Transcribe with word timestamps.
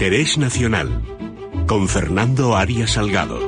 Interés 0.00 0.38
Nacional 0.38 1.02
con 1.66 1.88
Fernando 1.88 2.54
Arias 2.54 2.92
Salgado. 2.92 3.40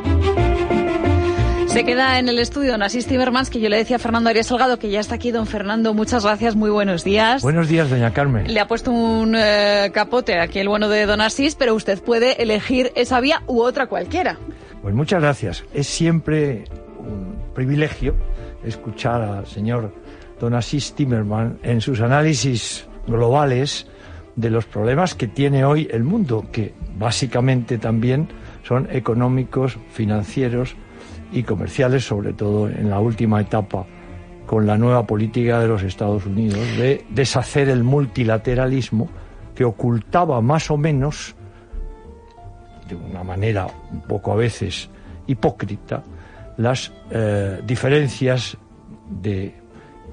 Se 1.66 1.84
queda 1.84 2.18
en 2.18 2.28
el 2.28 2.40
estudio 2.40 2.72
don 2.72 2.82
Asís 2.82 3.06
Timmermans, 3.06 3.50
que 3.50 3.60
yo 3.60 3.68
le 3.68 3.76
decía 3.76 3.94
a 3.94 3.98
Fernando 4.00 4.30
Arias 4.30 4.48
Salgado 4.48 4.76
que 4.76 4.90
ya 4.90 4.98
está 4.98 5.14
aquí. 5.14 5.30
Don 5.30 5.46
Fernando, 5.46 5.94
muchas 5.94 6.24
gracias, 6.24 6.56
muy 6.56 6.70
buenos 6.70 7.04
días. 7.04 7.42
Buenos 7.42 7.68
días, 7.68 7.88
doña 7.88 8.12
Carmen. 8.12 8.52
Le 8.52 8.58
ha 8.58 8.66
puesto 8.66 8.90
un 8.90 9.36
eh, 9.36 9.92
capote 9.94 10.40
aquí 10.40 10.58
el 10.58 10.68
bueno 10.68 10.88
de 10.88 11.06
don 11.06 11.20
Asís, 11.20 11.54
pero 11.54 11.72
usted 11.72 12.02
puede 12.02 12.42
elegir 12.42 12.90
esa 12.96 13.20
vía 13.20 13.44
u 13.46 13.62
otra 13.62 13.86
cualquiera. 13.86 14.36
Pues 14.82 14.92
muchas 14.92 15.22
gracias. 15.22 15.64
Es 15.72 15.86
siempre 15.86 16.64
un 16.98 17.36
privilegio 17.54 18.16
escuchar 18.64 19.22
al 19.22 19.46
señor 19.46 19.94
don 20.40 20.54
Asís 20.54 20.94
Timmermans 20.94 21.58
en 21.62 21.80
sus 21.80 22.00
análisis 22.00 22.88
globales 23.06 23.86
de 24.36 24.50
los 24.50 24.66
problemas 24.66 25.14
que 25.14 25.26
tiene 25.26 25.64
hoy 25.64 25.88
el 25.90 26.04
mundo, 26.04 26.46
que 26.52 26.74
básicamente 26.98 27.78
también 27.78 28.28
son 28.62 28.88
económicos, 28.90 29.78
financieros 29.92 30.74
y 31.32 31.42
comerciales, 31.42 32.04
sobre 32.04 32.32
todo 32.32 32.68
en 32.68 32.90
la 32.90 33.00
última 33.00 33.40
etapa 33.40 33.86
con 34.46 34.66
la 34.66 34.76
nueva 34.76 35.06
política 35.06 35.60
de 35.60 35.68
los 35.68 35.82
Estados 35.84 36.26
Unidos 36.26 36.58
de 36.76 37.04
deshacer 37.10 37.68
el 37.68 37.84
multilateralismo 37.84 39.08
que 39.54 39.64
ocultaba 39.64 40.40
más 40.40 40.70
o 40.70 40.76
menos, 40.76 41.36
de 42.88 42.96
una 42.96 43.22
manera 43.22 43.68
un 43.92 44.00
poco 44.00 44.32
a 44.32 44.36
veces 44.36 44.90
hipócrita, 45.26 46.02
las 46.56 46.92
eh, 47.10 47.60
diferencias 47.64 48.56
de, 49.22 49.54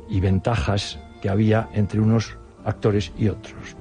y 0.10 0.20
ventajas 0.20 1.00
que 1.22 1.30
había 1.30 1.70
entre 1.74 2.00
unos 2.00 2.38
actores 2.66 3.12
y 3.18 3.30
otros. 3.30 3.77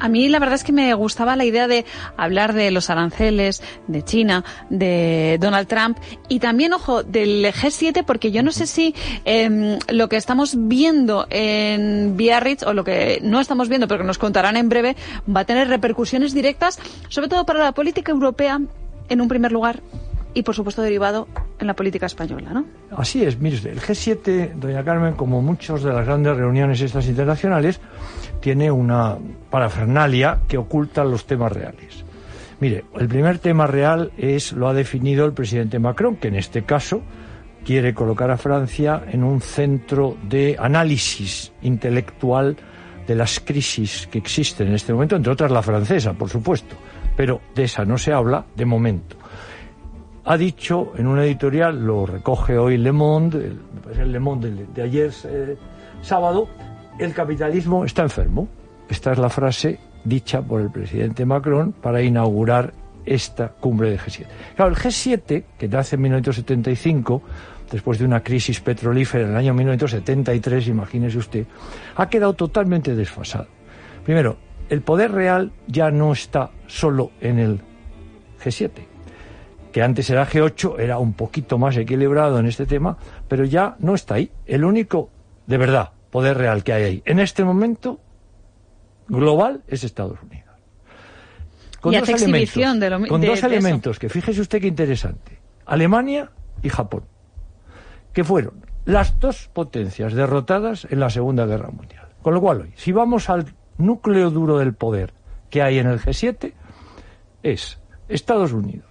A 0.00 0.08
mí 0.08 0.28
la 0.28 0.38
verdad 0.38 0.54
es 0.54 0.64
que 0.64 0.72
me 0.72 0.92
gustaba 0.94 1.36
la 1.36 1.44
idea 1.44 1.66
de 1.66 1.84
hablar 2.16 2.52
de 2.52 2.70
los 2.70 2.90
aranceles, 2.90 3.62
de 3.86 4.04
China, 4.04 4.44
de 4.70 5.38
Donald 5.40 5.66
Trump 5.66 5.98
y 6.28 6.38
también, 6.38 6.72
ojo, 6.72 7.02
del 7.02 7.46
G7, 7.46 8.04
porque 8.04 8.30
yo 8.30 8.42
no 8.42 8.52
sé 8.52 8.66
si 8.66 8.94
em, 9.24 9.78
lo 9.88 10.08
que 10.08 10.16
estamos 10.16 10.54
viendo 10.56 11.26
en 11.30 12.16
Biarritz 12.16 12.62
o 12.62 12.72
lo 12.72 12.84
que 12.84 13.18
no 13.22 13.40
estamos 13.40 13.68
viendo, 13.68 13.88
pero 13.88 14.00
que 14.00 14.06
nos 14.06 14.18
contarán 14.18 14.56
en 14.56 14.68
breve, 14.68 14.96
va 15.34 15.40
a 15.40 15.44
tener 15.44 15.68
repercusiones 15.68 16.34
directas, 16.34 16.78
sobre 17.08 17.28
todo 17.28 17.44
para 17.44 17.60
la 17.60 17.72
política 17.72 18.12
europea, 18.12 18.60
en 19.08 19.20
un 19.20 19.28
primer 19.28 19.52
lugar, 19.52 19.80
y 20.34 20.42
por 20.42 20.54
supuesto 20.54 20.82
derivado 20.82 21.26
en 21.60 21.66
la 21.66 21.74
política 21.74 22.06
española, 22.06 22.52
¿no? 22.52 22.64
Así 22.96 23.22
es, 23.22 23.38
mire 23.38 23.56
el 23.56 23.80
G7, 23.80 24.54
doña 24.54 24.84
Carmen, 24.84 25.14
como 25.14 25.42
muchas 25.42 25.82
de 25.82 25.92
las 25.92 26.06
grandes 26.06 26.36
reuniones 26.36 26.80
estas 26.80 27.06
internacionales, 27.06 27.80
tiene 28.40 28.70
una 28.70 29.16
parafernalia 29.50 30.40
que 30.46 30.58
oculta 30.58 31.04
los 31.04 31.26
temas 31.26 31.52
reales. 31.52 32.04
Mire, 32.60 32.84
el 32.98 33.08
primer 33.08 33.38
tema 33.38 33.66
real 33.66 34.12
es 34.16 34.52
lo 34.52 34.68
ha 34.68 34.74
definido 34.74 35.24
el 35.24 35.32
presidente 35.32 35.78
Macron, 35.78 36.16
que 36.16 36.28
en 36.28 36.36
este 36.36 36.64
caso 36.64 37.02
quiere 37.64 37.94
colocar 37.94 38.30
a 38.30 38.36
Francia 38.36 39.02
en 39.10 39.22
un 39.22 39.40
centro 39.40 40.16
de 40.28 40.56
análisis 40.58 41.52
intelectual 41.62 42.56
de 43.06 43.14
las 43.14 43.40
crisis 43.40 44.08
que 44.10 44.18
existen 44.18 44.68
en 44.68 44.74
este 44.74 44.92
momento, 44.92 45.16
entre 45.16 45.32
otras 45.32 45.50
la 45.50 45.62
francesa, 45.62 46.12
por 46.12 46.28
supuesto, 46.28 46.76
pero 47.16 47.40
de 47.54 47.64
esa 47.64 47.84
no 47.84 47.96
se 47.96 48.12
habla 48.12 48.44
de 48.54 48.64
momento 48.64 49.16
ha 50.28 50.36
dicho 50.36 50.92
en 50.98 51.06
una 51.06 51.24
editorial, 51.24 51.86
lo 51.86 52.04
recoge 52.04 52.58
hoy 52.58 52.76
Le 52.76 52.92
Monde, 52.92 53.50
el, 53.96 54.12
Le 54.12 54.20
Monde 54.20 54.66
de, 54.74 54.82
ayer 54.82 55.10
eh, 55.24 55.56
sábado, 56.02 56.50
el 56.98 57.14
capitalismo 57.14 57.86
está 57.86 58.02
enfermo. 58.02 58.46
Esta 58.90 59.12
es 59.12 59.18
la 59.18 59.30
frase 59.30 59.80
dicha 60.04 60.42
por 60.42 60.60
el 60.60 60.70
presidente 60.70 61.24
Macron 61.24 61.72
para 61.72 62.02
inaugurar 62.02 62.74
esta 63.06 63.48
cumbre 63.48 63.90
de 63.90 63.98
G7. 63.98 64.26
Claro, 64.54 64.70
el 64.70 64.76
G7, 64.76 65.44
que 65.58 65.66
nace 65.66 65.96
en 65.96 66.02
1975, 66.02 67.22
después 67.70 67.98
de 67.98 68.04
una 68.04 68.22
crisis 68.22 68.60
petrolífera 68.60 69.24
en 69.24 69.30
el 69.30 69.36
año 69.36 69.54
1973, 69.54 70.68
imagínese 70.68 71.16
usted, 71.16 71.46
ha 71.96 72.06
quedado 72.10 72.34
totalmente 72.34 72.94
desfasado. 72.94 73.46
Primero, 74.04 74.36
el 74.68 74.82
poder 74.82 75.10
real 75.10 75.52
ya 75.66 75.90
no 75.90 76.12
está 76.12 76.50
solo 76.66 77.12
en 77.22 77.38
el 77.38 77.60
G7 78.44 78.97
que 79.78 79.84
antes 79.84 80.10
era 80.10 80.26
G8, 80.26 80.80
era 80.80 80.98
un 80.98 81.12
poquito 81.12 81.56
más 81.56 81.76
equilibrado 81.76 82.40
en 82.40 82.46
este 82.46 82.66
tema, 82.66 82.98
pero 83.28 83.44
ya 83.44 83.76
no 83.78 83.94
está 83.94 84.14
ahí. 84.14 84.28
El 84.44 84.64
único, 84.64 85.08
de 85.46 85.56
verdad, 85.56 85.92
poder 86.10 86.36
real 86.36 86.64
que 86.64 86.72
hay 86.72 86.82
ahí 86.82 87.02
en 87.06 87.20
este 87.20 87.44
momento 87.44 88.00
global 89.06 89.62
es 89.68 89.84
Estados 89.84 90.20
Unidos. 90.20 90.50
Con 91.80 91.92
dos 91.92 92.08
elementos, 92.08 92.54
de 92.56 93.06
con 93.08 93.20
dos 93.20 93.40
elementos 93.44 94.00
que 94.00 94.08
fíjese 94.08 94.40
usted 94.40 94.60
qué 94.60 94.66
interesante. 94.66 95.38
Alemania 95.64 96.28
y 96.60 96.70
Japón, 96.70 97.04
que 98.12 98.24
fueron 98.24 98.66
las 98.84 99.20
dos 99.20 99.48
potencias 99.52 100.12
derrotadas 100.12 100.88
en 100.90 100.98
la 100.98 101.08
Segunda 101.08 101.46
Guerra 101.46 101.70
Mundial. 101.70 102.08
Con 102.20 102.34
lo 102.34 102.40
cual 102.40 102.62
hoy, 102.62 102.72
si 102.74 102.90
vamos 102.90 103.30
al 103.30 103.54
núcleo 103.76 104.30
duro 104.30 104.58
del 104.58 104.74
poder 104.74 105.14
que 105.50 105.62
hay 105.62 105.78
en 105.78 105.86
el 105.86 106.00
G7, 106.00 106.52
es 107.44 107.78
Estados 108.08 108.52
Unidos, 108.52 108.87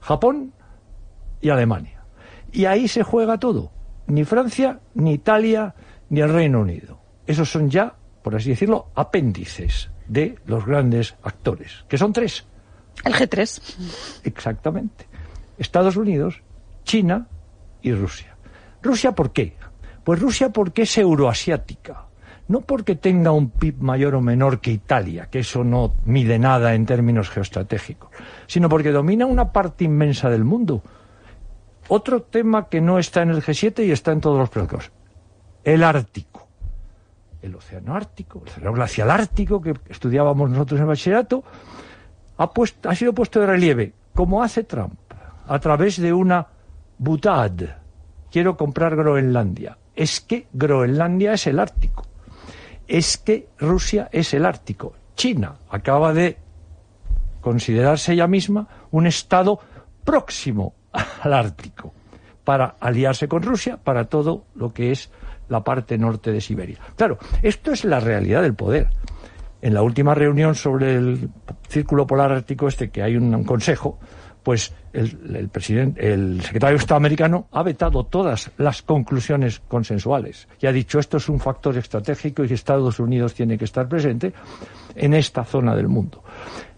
Japón 0.00 0.52
y 1.40 1.50
Alemania. 1.50 2.04
Y 2.52 2.64
ahí 2.64 2.88
se 2.88 3.02
juega 3.02 3.38
todo. 3.38 3.70
Ni 4.06 4.24
Francia, 4.24 4.80
ni 4.94 5.12
Italia, 5.14 5.74
ni 6.08 6.20
el 6.20 6.32
Reino 6.32 6.60
Unido. 6.60 6.98
Esos 7.26 7.50
son 7.50 7.68
ya, 7.68 7.94
por 8.22 8.34
así 8.34 8.50
decirlo, 8.50 8.88
apéndices 8.94 9.90
de 10.06 10.38
los 10.46 10.64
grandes 10.64 11.14
actores, 11.22 11.84
que 11.88 11.98
son 11.98 12.12
tres. 12.12 12.46
El 13.04 13.14
G3. 13.14 14.22
Exactamente. 14.24 15.06
Estados 15.58 15.96
Unidos, 15.96 16.42
China 16.84 17.28
y 17.82 17.92
Rusia. 17.92 18.36
¿Rusia 18.82 19.12
por 19.12 19.32
qué? 19.32 19.56
Pues 20.04 20.20
Rusia 20.20 20.50
porque 20.50 20.82
es 20.82 20.96
euroasiática 20.96 22.07
no 22.48 22.62
porque 22.62 22.96
tenga 22.96 23.30
un 23.30 23.50
PIB 23.50 23.80
mayor 23.80 24.14
o 24.14 24.20
menor 24.20 24.60
que 24.60 24.72
Italia, 24.72 25.28
que 25.30 25.40
eso 25.40 25.64
no 25.64 25.94
mide 26.06 26.38
nada 26.38 26.74
en 26.74 26.86
términos 26.86 27.28
geoestratégicos, 27.28 28.10
sino 28.46 28.70
porque 28.70 28.90
domina 28.90 29.26
una 29.26 29.52
parte 29.52 29.84
inmensa 29.84 30.30
del 30.30 30.44
mundo. 30.44 30.82
Otro 31.88 32.22
tema 32.22 32.68
que 32.68 32.80
no 32.80 32.98
está 32.98 33.22
en 33.22 33.30
el 33.30 33.42
G7 33.42 33.86
y 33.86 33.92
está 33.92 34.12
en 34.12 34.20
todos 34.20 34.38
los 34.38 34.48
proyectos, 34.48 34.90
el 35.62 35.84
Ártico. 35.84 36.48
El 37.40 37.54
océano 37.54 37.94
Ártico, 37.94 38.40
el 38.42 38.48
océano 38.48 38.72
glacial 38.72 39.10
Ártico, 39.10 39.60
que 39.60 39.74
estudiábamos 39.88 40.50
nosotros 40.50 40.78
en 40.78 40.82
el 40.82 40.88
bachillerato, 40.88 41.44
ha, 42.38 42.50
ha 42.84 42.94
sido 42.94 43.12
puesto 43.12 43.40
de 43.40 43.46
relieve, 43.46 43.92
como 44.14 44.42
hace 44.42 44.64
Trump, 44.64 44.98
a 45.46 45.58
través 45.60 46.00
de 46.00 46.12
una 46.12 46.46
butad. 46.96 47.52
Quiero 48.30 48.56
comprar 48.56 48.96
Groenlandia. 48.96 49.78
Es 49.94 50.20
que 50.20 50.48
Groenlandia 50.52 51.34
es 51.34 51.46
el 51.46 51.60
Ártico 51.60 52.07
es 52.88 53.18
que 53.18 53.48
Rusia 53.58 54.08
es 54.10 54.34
el 54.34 54.46
Ártico. 54.46 54.94
China 55.14 55.56
acaba 55.70 56.12
de 56.12 56.38
considerarse 57.40 58.14
ella 58.14 58.26
misma 58.26 58.66
un 58.90 59.06
estado 59.06 59.60
próximo 60.04 60.74
al 61.22 61.34
Ártico 61.34 61.92
para 62.44 62.76
aliarse 62.80 63.28
con 63.28 63.42
Rusia 63.42 63.76
para 63.76 64.04
todo 64.04 64.46
lo 64.54 64.72
que 64.72 64.90
es 64.90 65.10
la 65.48 65.62
parte 65.62 65.98
norte 65.98 66.32
de 66.32 66.40
Siberia. 66.40 66.78
Claro, 66.96 67.18
esto 67.42 67.72
es 67.72 67.84
la 67.84 68.00
realidad 68.00 68.42
del 68.42 68.54
poder. 68.54 68.88
En 69.60 69.74
la 69.74 69.82
última 69.82 70.14
reunión 70.14 70.54
sobre 70.54 70.94
el 70.94 71.30
círculo 71.68 72.06
polar 72.06 72.32
ártico 72.32 72.68
este, 72.68 72.90
que 72.90 73.02
hay 73.02 73.16
un 73.16 73.44
consejo, 73.44 73.98
pues 74.42 74.72
el, 74.92 75.48
presidente, 75.48 76.12
el 76.12 76.40
secretario 76.42 76.76
de 76.76 76.80
Estado 76.80 76.96
americano 76.96 77.46
ha 77.52 77.62
vetado 77.62 78.04
todas 78.04 78.50
las 78.56 78.82
conclusiones 78.82 79.60
consensuales 79.60 80.48
y 80.60 80.66
ha 80.66 80.72
dicho 80.72 80.98
esto 80.98 81.18
es 81.18 81.28
un 81.28 81.40
factor 81.40 81.76
estratégico 81.76 82.44
y 82.44 82.48
que 82.48 82.54
Estados 82.54 82.98
Unidos 82.98 83.34
tiene 83.34 83.58
que 83.58 83.64
estar 83.64 83.88
presente 83.88 84.32
en 84.94 85.14
esta 85.14 85.44
zona 85.44 85.74
del 85.74 85.88
mundo. 85.88 86.22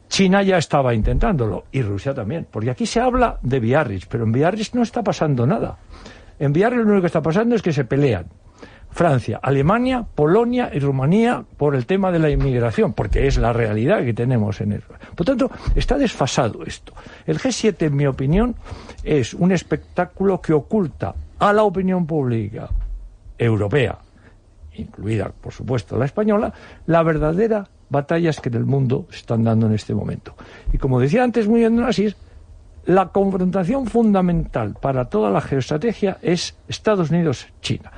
China 0.08 0.42
ya 0.42 0.58
estaba 0.58 0.92
intentándolo 0.92 1.64
y 1.70 1.82
Rusia 1.82 2.12
también, 2.12 2.46
porque 2.50 2.70
aquí 2.70 2.84
se 2.84 3.00
habla 3.00 3.38
de 3.42 3.60
Biarritz, 3.60 4.06
pero 4.06 4.24
en 4.24 4.32
Biarritz 4.32 4.74
no 4.74 4.82
está 4.82 5.02
pasando 5.02 5.46
nada. 5.46 5.78
En 6.38 6.52
Biarritz 6.52 6.82
lo 6.82 6.86
único 6.86 7.02
que 7.02 7.06
está 7.06 7.22
pasando 7.22 7.54
es 7.54 7.62
que 7.62 7.72
se 7.72 7.84
pelean 7.84 8.26
Francia, 8.90 9.38
Alemania, 9.42 10.04
Polonia 10.14 10.70
y 10.72 10.78
Rumanía 10.80 11.44
por 11.56 11.74
el 11.74 11.86
tema 11.86 12.10
de 12.10 12.18
la 12.18 12.30
inmigración, 12.30 12.92
porque 12.92 13.26
es 13.26 13.38
la 13.38 13.52
realidad 13.52 14.04
que 14.04 14.12
tenemos 14.12 14.60
en 14.60 14.72
el. 14.72 14.82
Por 15.14 15.26
tanto, 15.26 15.50
está 15.74 15.96
desfasado 15.96 16.64
esto. 16.64 16.92
El 17.26 17.38
G7, 17.38 17.86
en 17.86 17.96
mi 17.96 18.06
opinión, 18.06 18.54
es 19.02 19.34
un 19.34 19.52
espectáculo 19.52 20.40
que 20.40 20.52
oculta 20.52 21.14
a 21.38 21.52
la 21.52 21.62
opinión 21.62 22.06
pública 22.06 22.68
europea, 23.38 23.98
incluida, 24.74 25.30
por 25.40 25.52
supuesto, 25.52 25.96
la 25.96 26.04
española, 26.04 26.52
la 26.86 27.02
verdadera 27.02 27.66
batallas 27.90 28.40
que 28.40 28.48
en 28.48 28.54
el 28.54 28.64
mundo 28.64 29.06
se 29.10 29.18
están 29.18 29.44
dando 29.44 29.66
en 29.66 29.74
este 29.74 29.94
momento. 29.94 30.34
Y 30.72 30.78
como 30.78 31.00
decía 31.00 31.22
antes 31.24 31.46
muy 31.46 31.60
bien 31.60 31.84
la 32.86 33.08
confrontación 33.08 33.86
fundamental 33.86 34.74
para 34.80 35.06
toda 35.06 35.30
la 35.30 35.40
geoestrategia 35.40 36.18
es 36.22 36.56
Estados 36.68 37.10
Unidos-China. 37.10 37.92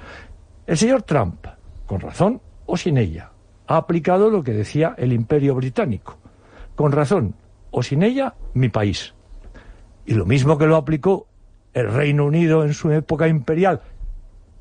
El 0.72 0.78
señor 0.78 1.02
Trump, 1.02 1.44
con 1.84 2.00
razón 2.00 2.40
o 2.64 2.78
sin 2.78 2.96
ella, 2.96 3.30
ha 3.66 3.76
aplicado 3.76 4.30
lo 4.30 4.42
que 4.42 4.52
decía 4.52 4.94
el 4.96 5.12
imperio 5.12 5.54
británico. 5.54 6.16
con 6.74 6.92
razón, 6.92 7.34
o 7.70 7.82
sin 7.82 8.02
ella, 8.02 8.32
mi 8.54 8.70
país. 8.70 9.12
Y 10.06 10.14
lo 10.14 10.24
mismo 10.24 10.56
que 10.56 10.66
lo 10.66 10.76
aplicó 10.76 11.26
el 11.74 11.92
Reino 11.92 12.24
Unido 12.24 12.64
en 12.64 12.72
su 12.72 12.90
época 12.90 13.28
imperial, 13.28 13.82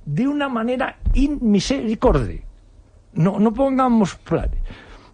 de 0.05 0.27
una 0.27 0.49
manera 0.49 0.97
inmisericorde. 1.13 2.43
No, 3.13 3.39
no 3.39 3.53
pongamos 3.53 4.15
planes, 4.15 4.59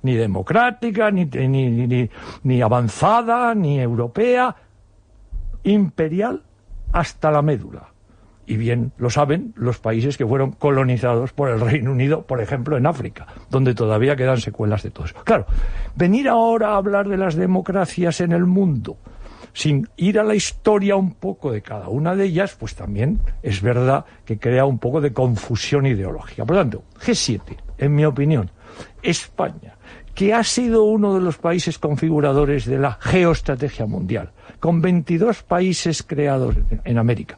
ni 0.02 0.16
democrática, 0.16 1.12
ni, 1.12 1.26
ni, 1.26 1.70
ni, 1.70 2.10
ni 2.42 2.62
avanzada, 2.64 3.54
ni 3.54 3.80
europea, 3.80 4.56
imperial 5.62 6.42
hasta 6.92 7.30
la 7.30 7.44
médula. 7.44 7.94
Y 8.50 8.56
bien 8.56 8.94
lo 8.98 9.10
saben 9.10 9.54
los 9.58 9.78
países 9.78 10.18
que 10.18 10.26
fueron 10.26 10.54
colonizados 10.54 11.34
por 11.34 11.50
el 11.50 11.60
Reino 11.60 11.92
Unido, 11.92 12.22
por 12.26 12.42
ejemplo, 12.42 12.78
en 12.78 12.88
África, 12.88 13.28
donde 13.50 13.76
todavía 13.76 14.16
quedan 14.16 14.40
secuelas 14.40 14.84
de 14.84 14.90
todo 14.90 15.06
eso. 15.06 15.16
Claro, 15.26 15.46
venir 15.96 16.30
ahora 16.30 16.70
a 16.70 16.78
hablar 16.78 17.10
de 17.10 17.18
las 17.18 17.36
democracias 17.36 18.22
en 18.22 18.32
el 18.32 18.46
mundo, 18.46 18.98
sin 19.52 19.90
ir 19.98 20.18
a 20.18 20.24
la 20.24 20.34
historia 20.34 20.96
un 20.96 21.16
poco 21.16 21.52
de 21.52 21.62
cada 21.62 21.90
una 21.90 22.16
de 22.16 22.24
ellas, 22.24 22.56
pues 22.58 22.74
también 22.74 23.20
es 23.44 23.62
verdad 23.62 24.06
que 24.24 24.40
crea 24.40 24.64
un 24.64 24.80
poco 24.80 25.02
de 25.02 25.12
confusión 25.12 25.86
ideológica. 25.86 26.46
Por 26.46 26.56
lo 26.56 26.62
tanto, 26.62 26.84
G7, 27.02 27.42
en 27.80 27.96
mi 27.96 28.06
opinión, 28.06 28.50
España, 29.04 29.76
que 30.16 30.34
ha 30.34 30.44
sido 30.44 30.84
uno 30.84 31.14
de 31.14 31.22
los 31.22 31.38
países 31.38 31.80
configuradores 31.80 32.66
de 32.66 32.80
la 32.80 32.98
geoestrategia 33.02 33.86
mundial, 33.86 34.32
con 34.62 34.82
22 34.82 35.44
países 35.44 36.02
creados 36.02 36.56
en 36.86 36.98
América. 36.98 37.38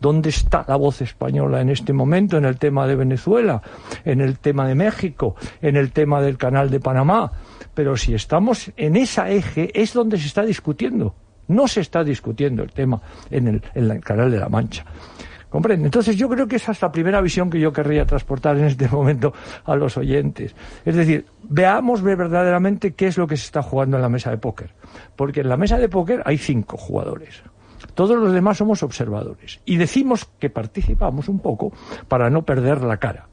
¿Dónde 0.00 0.28
está 0.28 0.64
la 0.68 0.76
voz 0.76 1.00
española 1.00 1.60
en 1.60 1.70
este 1.70 1.92
momento 1.92 2.36
en 2.36 2.44
el 2.44 2.58
tema 2.58 2.86
de 2.86 2.96
Venezuela, 2.96 3.62
en 4.04 4.20
el 4.20 4.38
tema 4.38 4.66
de 4.68 4.74
México, 4.74 5.36
en 5.62 5.76
el 5.76 5.92
tema 5.92 6.20
del 6.20 6.36
canal 6.36 6.70
de 6.70 6.80
Panamá? 6.80 7.32
Pero 7.74 7.96
si 7.96 8.14
estamos 8.14 8.70
en 8.76 8.96
esa 8.96 9.30
eje 9.30 9.70
es 9.74 9.92
donde 9.92 10.18
se 10.18 10.26
está 10.26 10.42
discutiendo. 10.42 11.14
No 11.48 11.68
se 11.68 11.80
está 11.80 12.02
discutiendo 12.02 12.62
el 12.62 12.72
tema 12.72 13.00
en 13.30 13.48
el, 13.48 13.62
en 13.74 13.90
el 13.90 14.00
canal 14.00 14.30
de 14.30 14.38
la 14.38 14.48
Mancha. 14.48 14.84
¿Comprende? 15.48 15.86
Entonces 15.86 16.16
yo 16.16 16.28
creo 16.28 16.48
que 16.48 16.56
esa 16.56 16.72
es 16.72 16.82
la 16.82 16.90
primera 16.90 17.20
visión 17.20 17.48
que 17.48 17.60
yo 17.60 17.72
querría 17.72 18.04
transportar 18.04 18.58
en 18.58 18.64
este 18.64 18.88
momento 18.92 19.32
a 19.64 19.76
los 19.76 19.96
oyentes. 19.96 20.54
Es 20.84 20.94
decir, 20.94 21.26
veamos 21.42 22.02
verdaderamente 22.02 22.92
qué 22.94 23.06
es 23.06 23.16
lo 23.16 23.26
que 23.26 23.36
se 23.36 23.44
está 23.44 23.62
jugando 23.62 23.96
en 23.96 24.02
la 24.02 24.08
mesa 24.08 24.30
de 24.30 24.38
póker. 24.38 24.70
Porque 25.14 25.40
en 25.40 25.48
la 25.48 25.56
mesa 25.56 25.78
de 25.78 25.88
póker 25.88 26.22
hay 26.26 26.36
cinco 26.36 26.76
jugadores. 26.76 27.42
Todos 27.94 28.18
los 28.18 28.32
demás 28.32 28.58
somos 28.58 28.82
observadores. 28.82 29.60
Y 29.64 29.76
decimos 29.76 30.28
que 30.38 30.50
participamos 30.50 31.28
un 31.28 31.38
poco 31.38 31.72
para 32.08 32.30
no 32.30 32.42
perder 32.42 32.82
la 32.82 32.98
cara. 32.98 33.26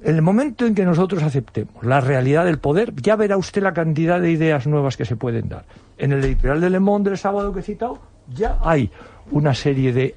En 0.00 0.14
el 0.14 0.22
momento 0.22 0.64
en 0.64 0.74
que 0.74 0.84
nosotros 0.84 1.22
aceptemos 1.22 1.82
la 1.84 2.00
realidad 2.00 2.44
del 2.44 2.58
poder, 2.58 2.94
ya 2.94 3.16
verá 3.16 3.36
usted 3.36 3.62
la 3.62 3.72
cantidad 3.72 4.20
de 4.20 4.30
ideas 4.30 4.66
nuevas 4.66 4.96
que 4.96 5.04
se 5.04 5.16
pueden 5.16 5.48
dar. 5.48 5.64
En 5.96 6.12
el 6.12 6.24
editorial 6.24 6.60
de 6.60 6.70
Le 6.70 6.78
Monde 6.78 7.10
del 7.10 7.18
sábado 7.18 7.52
que 7.52 7.60
he 7.60 7.64
citado, 7.64 7.98
ya 8.32 8.58
hay 8.62 8.90
una 9.32 9.54
serie 9.54 9.92
de 9.92 10.14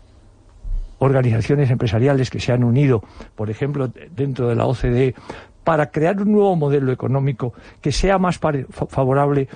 organizaciones 0.99 1.71
empresariales 1.71 2.29
que 2.29 2.39
se 2.39 2.51
han 2.51 2.63
unido, 2.63 3.03
por 3.35 3.49
ejemplo, 3.49 3.91
dentro 4.11 4.47
de 4.47 4.55
la 4.55 4.67
OCDE, 4.67 5.15
para 5.63 5.89
crear 5.89 6.21
un 6.21 6.31
nuevo 6.31 6.55
modelo 6.55 6.91
económico 6.91 7.53
que 7.81 7.91
sea 7.91 8.19
más 8.19 8.37
favorable 8.37 9.47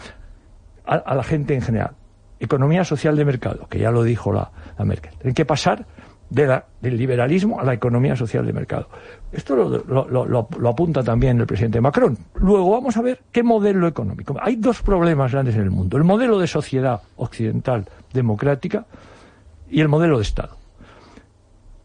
a, 0.86 1.16
la 1.16 1.24
gente 1.24 1.54
en 1.54 1.62
general. 1.62 1.92
Economía 2.40 2.84
social 2.84 3.16
de 3.16 3.26
mercado, 3.26 3.68
que 3.70 3.80
ya 3.80 3.92
lo 3.92 4.04
dijo 4.04 4.34
la, 4.34 4.52
Merkel. 4.84 5.14
Hay 5.24 5.34
que 5.34 5.46
pasar 5.46 5.86
del 6.30 6.98
liberalismo 6.98 7.60
a 7.60 7.64
la 7.64 7.74
economía 7.74 8.16
social 8.16 8.46
de 8.46 8.52
mercado. 8.52 8.90
Esto 9.32 9.56
lo, 9.56 10.70
apunta 10.70 11.04
también 11.04 11.40
el 11.40 11.46
presidente 11.46 11.80
Macron. 11.80 12.18
Luego 12.36 12.72
vamos 12.72 12.98
a 12.98 13.02
ver 13.02 13.22
qué 13.32 13.44
modelo 13.44 13.88
económico. 13.88 14.36
Hay 14.42 14.56
dos 14.56 14.82
problemas 14.82 15.32
grandes 15.32 15.56
en 15.56 15.62
el 15.62 15.72
mundo. 15.72 15.98
El 15.98 16.04
modelo 16.04 16.40
de 16.40 16.48
sociedad 16.48 17.02
occidental 17.16 17.86
democrática 18.12 18.86
y 19.70 19.82
el 19.82 19.88
modelo 19.88 20.18
de 20.18 20.24
Estado. 20.24 20.58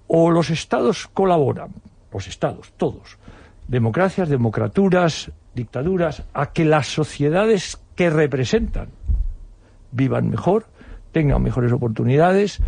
O 0.08 0.30
los 0.30 0.50
Estados 0.50 1.06
colaboran, 1.06 1.70
los 2.12 2.26
Estados, 2.26 2.72
todos, 2.76 3.18
democracias, 3.68 4.28
democraturas, 4.28 5.30
dictaduras, 5.54 6.24
a 6.32 6.52
que 6.52 6.64
las 6.64 6.88
sociedades 6.88 7.78
que 7.94 8.10
representan 8.10 8.88
vivan 9.92 10.30
mejor, 10.30 10.66
tengan 11.12 11.42
mejores 11.42 11.72
oportunidades, 11.72 12.60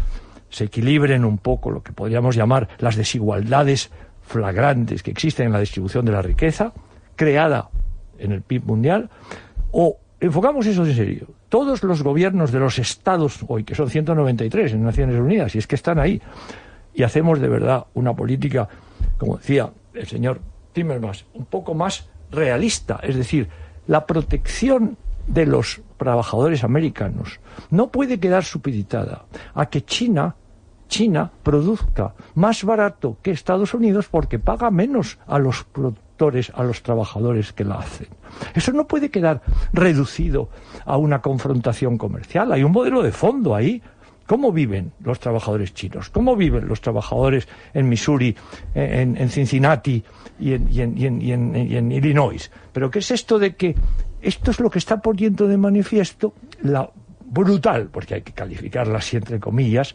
se 0.51 0.65
equilibren 0.65 1.25
un 1.25 1.39
poco 1.39 1.71
lo 1.71 1.83
que 1.83 1.93
podríamos 1.93 2.37
llamar 2.37 2.69
las 2.79 2.97
desigualdades 2.97 3.91
flagrantes 4.23 5.03
que 5.03 5.11
existen 5.11 5.47
en 5.47 5.53
la 5.53 5.61
distribución 5.61 6.05
de 6.05 6.13
la 6.13 6.23
riqueza 6.23 6.73
creada 7.17 7.69
en 8.19 8.33
el 8.33 8.43
PIB 8.43 8.65
mundial, 8.65 9.11
o 9.73 9.97
enfocamos 10.21 10.67
eso 10.67 10.85
en 10.85 10.95
serio. 10.95 11.27
Todos 11.49 11.83
los 11.83 12.03
gobiernos 12.03 12.53
de 12.53 12.61
los 12.61 12.79
estados 12.79 13.45
hoy, 13.49 13.65
que 13.65 13.75
son 13.75 13.91
193 13.91 14.73
en 14.73 14.85
Naciones 14.85 15.19
Unidas, 15.19 15.55
y 15.55 15.59
es 15.59 15.67
que 15.67 15.75
están 15.75 15.99
ahí, 15.99 16.21
y 16.95 17.03
hacemos 17.03 17.41
de 17.41 17.49
verdad 17.49 17.87
una 17.95 18.15
política, 18.15 18.69
como 19.19 19.39
decía 19.39 19.71
el 19.95 20.07
señor 20.07 20.41
Timmermans, 20.73 21.27
un 21.35 21.47
poco 21.47 21.75
más 21.75 22.09
realista, 22.31 23.01
es 23.03 23.17
decir, 23.17 23.49
la 23.87 24.07
protección 24.07 24.97
de 25.27 25.47
los 25.47 25.81
trabajadores 26.03 26.65
americanos 26.65 27.41
no 27.71 27.91
puede 27.91 28.19
quedar 28.19 28.45
supeditada 28.45 29.25
a 29.55 29.67
que 29.67 29.85
China 29.85 30.35
China 30.93 31.31
produzca 31.43 32.13
más 32.35 32.65
barato 32.65 33.17
que 33.23 33.31
Estados 33.31 33.73
Unidos 33.73 34.09
porque 34.11 34.39
paga 34.39 34.71
menos 34.71 35.19
a 35.27 35.39
los 35.39 35.65
productores, 35.65 36.53
a 36.55 36.63
los 36.65 36.83
trabajadores 36.83 37.55
que 37.55 37.65
la 37.65 37.77
hacen. 37.77 38.09
Eso 38.55 38.73
no 38.73 38.87
puede 38.87 39.11
quedar 39.11 39.41
reducido 39.73 40.51
a 40.85 40.99
una 40.99 41.23
confrontación 41.23 41.97
comercial. 41.97 42.53
Hay 42.53 42.63
un 42.63 42.73
modelo 42.73 43.03
de 43.03 43.11
fondo 43.11 43.55
ahí. 43.55 43.81
¿Cómo 44.27 44.53
viven 44.53 44.93
los 45.01 45.19
trabajadores 45.19 45.73
chinos? 45.73 46.11
¿Cómo 46.11 46.37
viven 46.37 46.69
los 46.69 46.83
trabajadores 46.83 47.49
en 47.73 47.89
Missouri, 47.89 48.37
en, 48.75 49.29
Cincinnati 49.31 50.05
y 50.39 50.53
en, 50.53 51.91
Illinois? 51.91 52.51
Pero 52.73 52.91
¿qué 52.91 52.99
es 52.99 53.11
esto 53.11 53.39
de 53.39 53.57
que 53.57 53.75
esto 54.23 54.51
es 54.51 54.61
lo 54.61 54.71
que 54.71 54.79
está 54.79 55.01
poniendo 55.01 55.47
de 55.47 55.57
manifiesto 55.59 56.33
la 56.63 56.89
brutal, 57.25 57.89
porque 57.93 58.15
hay 58.15 58.23
que 58.23 58.33
calificarla 58.33 58.99
así 58.99 59.17
entre 59.17 59.41
comillas, 59.41 59.95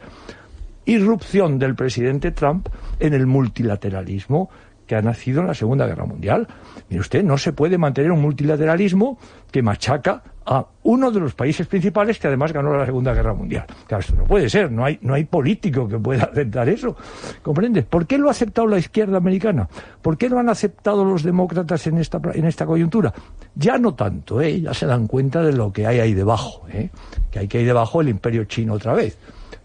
irrupción 0.86 1.60
del 1.60 1.76
presidente 1.76 2.32
Trump 2.32 2.68
en 3.00 3.14
el 3.14 3.26
multilateralismo 3.28 4.50
que 4.86 4.96
ha 4.96 5.02
nacido 5.02 5.42
en 5.42 5.48
la 5.48 5.54
Segunda 5.54 5.86
Guerra 5.86 6.06
Mundial. 6.06 6.48
Mire 6.90 7.02
usted, 7.02 7.24
no 7.24 7.38
se 7.38 7.54
puede 7.54 7.78
mantener 7.78 8.12
un 8.12 8.22
multilateralismo 8.22 9.20
que 9.52 9.62
machaca 9.62 10.24
a 10.48 10.66
uno 10.84 11.12
de 11.12 11.20
los 11.20 11.34
países 11.34 11.68
principales 11.68 12.18
que 12.18 12.28
además 12.28 12.54
ganó 12.54 12.76
la 12.76 12.86
Segunda 12.86 13.14
Guerra 13.14 13.34
Mundial. 13.34 13.66
Claro, 13.86 14.02
esto 14.02 14.16
no 14.16 14.24
puede 14.24 14.50
ser, 14.50 14.72
no 14.72 14.86
hay, 14.86 14.98
no 15.02 15.14
hay 15.14 15.26
político 15.26 15.88
que 15.88 16.00
pueda 16.00 16.24
aceptar 16.24 16.70
eso. 16.70 16.96
¿Comprende? 17.42 17.84
¿Por 17.84 18.08
qué 18.08 18.18
lo 18.18 18.30
ha 18.30 18.32
aceptado 18.32 18.68
la 18.68 18.78
izquierda 18.78 19.18
americana? 19.18 19.68
¿Por 20.02 20.18
qué 20.18 20.30
lo 20.30 20.40
han 20.40 20.48
aceptado 20.48 21.04
los 21.04 21.24
demócratas 21.24 21.86
en 21.88 21.98
esta, 21.98 22.22
en 22.34 22.46
esta 22.46 22.66
coyuntura? 22.66 23.14
Ya 23.56 23.78
no 23.78 23.94
tanto, 23.94 24.42
¿eh? 24.42 24.62
ya 24.62 24.74
se 24.74 24.86
dan 24.86 25.08
cuenta 25.08 25.44
de 25.44 25.52
lo 25.52 25.74
que 25.74 25.86
hay 25.86 26.00
ahí 26.00 26.14
debajo, 26.14 26.66
¿eh? 26.72 26.90
que 27.30 27.40
hay 27.40 27.48
que 27.50 27.58
hay 27.58 27.66
debajo 27.66 28.00
el 28.00 28.08
imperio 28.08 28.46
chino 28.46 28.74
otra 28.74 28.94
vez. 28.94 29.18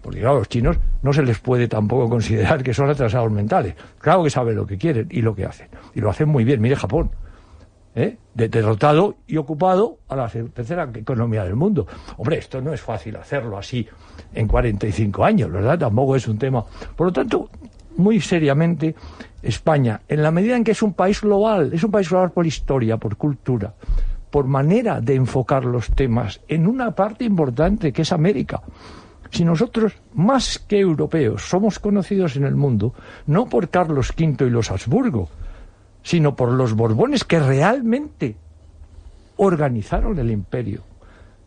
Porque 0.03 0.19
claro, 0.19 0.37
a 0.37 0.39
los 0.41 0.49
chinos 0.49 0.77
no 1.03 1.13
se 1.13 1.23
les 1.23 1.39
puede 1.39 1.69
tampoco 1.69 2.09
considerar 2.09 2.63
que 2.65 2.75
son 2.75 2.91
atrasados 2.91 3.31
mentales. 3.31 3.75
Claro 3.99 4.25
que 4.25 4.31
saben 4.31 4.57
lo 4.57 4.67
que 4.67 4.77
quieren 4.77 5.07
y 5.11 5.23
lo 5.23 5.33
que 5.33 5.47
hacen. 5.47 5.69
Y 5.95 6.01
lo 6.01 6.11
hacen 6.11 6.29
muy 6.29 6.43
bien. 6.43 6.61
Mire 6.61 6.75
Japón. 6.75 7.11
¿Eh? 7.95 8.17
De 8.35 8.49
derrotado 8.49 9.17
y 9.27 9.37
ocupado 9.37 9.99
a 10.09 10.17
la 10.17 10.29
tercera 10.29 10.89
economía 10.95 11.45
del 11.45 11.57
mundo. 11.57 11.87
Hombre, 12.17 12.39
esto 12.39 12.61
no 12.61 12.73
es 12.73 12.81
fácil 12.81 13.17
hacerlo 13.17 13.59
así 13.59 13.87
en 14.35 14.49
45 14.49 15.25
años, 15.25 15.51
¿verdad? 15.51 15.79
Tampoco 15.79 16.17
es 16.17 16.27
un 16.27 16.39
tema. 16.39 16.65
Por 16.97 17.09
lo 17.09 17.13
tanto, 17.13 17.51
muy 17.97 18.21
seriamente, 18.21 18.95
España, 19.43 20.01
en 20.09 20.23
la 20.23 20.31
medida 20.31 20.57
en 20.57 20.65
que 20.65 20.73
es 20.73 20.83
un 20.83 20.95
país 20.95 21.21
global, 21.21 21.73
es 21.73 21.83
un 21.85 21.91
país 21.91 22.09
global 22.09 22.31
por 22.31 22.47
historia, 22.47 22.97
por 22.97 23.17
cultura, 23.17 23.75
por 24.31 24.47
manera 24.47 25.01
de 25.01 25.15
enfocar 25.15 25.65
los 25.65 25.91
temas 25.91 26.41
en 26.49 26.67
una 26.67 26.93
parte 26.93 27.25
importante 27.25 27.93
que 27.93 28.03
es 28.03 28.13
América. 28.13 28.63
Si 29.31 29.45
nosotros, 29.45 29.95
más 30.15 30.59
que 30.59 30.79
europeos, 30.79 31.43
somos 31.43 31.79
conocidos 31.79 32.37
en 32.37 32.45
el 32.45 32.55
mundo, 32.55 32.95
no 33.27 33.47
por 33.47 33.71
Carlos 33.71 34.13
V 34.17 34.47
y 34.47 34.51
los 34.51 34.71
Habsburgo, 34.71 35.29
sino 36.03 36.37
por 36.37 36.51
los 36.53 36.75
Borbones 36.75 37.25
que 37.25 37.41
realmente 37.41 38.37
organizaron 39.37 40.19
el 40.19 40.31
imperio 40.31 40.83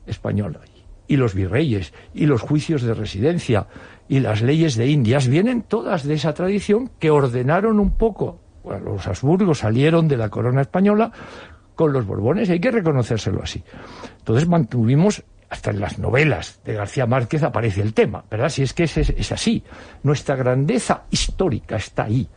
español. 0.05 0.59
Y 1.07 1.17
los 1.17 1.35
virreyes, 1.35 1.93
y 2.13 2.25
los 2.25 2.41
juicios 2.41 2.81
de 2.81 2.93
residencia, 2.93 3.67
y 4.07 4.19
las 4.19 4.41
leyes 4.41 4.75
de 4.75 4.87
Indias, 4.87 5.27
vienen 5.27 5.61
todas 5.61 6.03
de 6.03 6.15
esa 6.15 6.33
tradición 6.33 6.89
que 6.99 7.11
ordenaron 7.11 7.79
un 7.79 7.91
poco. 7.91 8.39
los 8.63 9.05
Habsburgos 9.05 9.59
salieron 9.59 10.07
de 10.07 10.17
la 10.17 10.29
corona 10.29 10.61
española 10.61 11.11
con 11.75 11.93
los 11.93 12.05
Borbones, 12.05 12.49
hay 12.49 12.59
que 12.59 12.71
reconocérselo 12.71 13.43
así. 13.43 13.63
Entonces 14.19 14.47
mantuvimos 14.47 15.23
hasta 15.49 15.71
en 15.71 15.79
las 15.79 15.99
novelas 15.99 16.59
de 16.65 16.73
García 16.73 17.05
Márquez 17.05 17.43
aparece 17.43 17.81
el 17.81 17.93
tema, 17.93 18.23
¿verdad? 18.29 18.49
Si 18.49 18.63
es 18.63 18.73
que 18.73 18.83
es, 18.83 18.97
es, 18.97 19.31
así. 19.31 19.63
Nuestra 20.03 20.35
grandeza 20.35 21.03
histórica 21.11 21.75
está 21.75 22.05
ahí. 22.05 22.27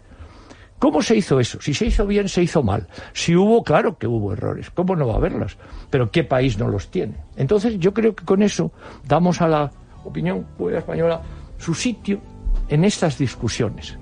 ¿Cómo 0.79 1.03
se 1.03 1.17
hizo 1.17 1.41
eso? 1.41 1.61
Si 1.61 1.75
se 1.75 1.87
hizo 1.87 2.07
bien, 2.07 2.29
se 2.29 2.43
hizo 2.43 2.63
mal. 2.63 2.87
Si 3.13 3.35
hubo, 3.35 3.65
claro 3.65 3.99
que 3.99 4.07
hubo 4.07 4.33
errores. 4.33 4.71
¿Cómo 4.71 4.95
no 4.95 5.09
va 5.09 5.15
a 5.15 5.17
haberlos? 5.17 5.57
Pero 5.91 6.11
¿qué 6.11 6.25
país 6.25 6.59
no 6.59 6.69
los 6.69 6.89
tiene? 6.89 7.15
Entonces 7.37 7.79
yo 7.79 7.93
creo 7.93 8.15
que 8.15 8.25
con 8.25 8.43
eso 8.43 8.71
damos 9.07 9.41
a 9.41 9.49
la 9.49 9.71
opinión 10.05 10.47
española 10.75 11.21
su 11.59 11.75
sitio 11.75 12.21
en 12.69 12.85
estas 12.85 13.19
discusiones, 13.19 13.99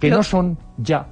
que 0.00 0.10
no 0.10 0.22
son 0.22 0.58
ya 0.76 1.08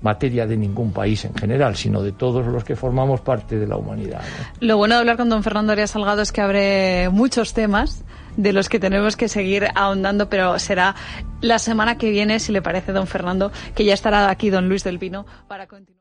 materia 0.00 0.46
de 0.46 0.56
ningún 0.56 0.92
país 0.92 1.24
en 1.24 1.34
general, 1.34 1.76
sino 1.76 2.02
de 2.02 2.12
todos 2.12 2.46
los 2.46 2.62
que 2.62 2.76
formamos 2.76 3.22
parte 3.22 3.58
de 3.58 3.66
la 3.66 3.76
humanidad. 3.76 4.20
Lo 4.60 4.76
bueno 4.76 4.94
de 4.94 5.00
hablar 5.00 5.16
con 5.16 5.30
don 5.30 5.42
Fernando 5.42 5.72
Arias 5.72 5.92
Salgado 5.92 6.22
es 6.22 6.30
que 6.30 6.42
abre 6.42 7.08
muchos 7.08 7.54
temas 7.54 8.04
de 8.36 8.52
los 8.52 8.68
que 8.68 8.80
tenemos 8.80 9.16
que 9.16 9.28
seguir 9.28 9.68
ahondando, 9.74 10.28
pero 10.28 10.58
será 10.58 10.94
la 11.40 11.58
semana 11.58 11.98
que 11.98 12.10
viene, 12.10 12.40
si 12.40 12.52
le 12.52 12.62
parece, 12.62 12.92
don 12.92 13.06
Fernando, 13.06 13.52
que 13.74 13.84
ya 13.84 13.94
estará 13.94 14.30
aquí 14.30 14.50
don 14.50 14.68
Luis 14.68 14.84
del 14.84 14.98
Pino 14.98 15.26
para 15.48 15.66
continuar. 15.66 15.94